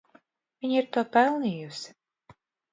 Viņa 0.65 0.79
ir 0.79 0.89
to 0.97 1.05
pelnījusi. 1.17 1.97